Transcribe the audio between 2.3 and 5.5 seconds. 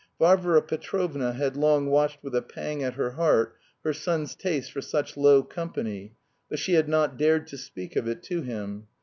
a pang at her heart her son's taste for such low